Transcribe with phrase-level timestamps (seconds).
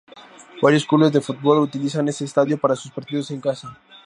[0.63, 3.79] Varios clubes de fútbol utilizan este estadio para sus partidos en casa.